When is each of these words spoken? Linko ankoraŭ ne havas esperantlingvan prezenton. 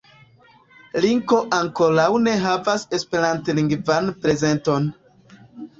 Linko 1.03 1.41
ankoraŭ 1.57 2.07
ne 2.29 2.33
havas 2.47 2.87
esperantlingvan 3.01 4.13
prezenton. 4.27 4.91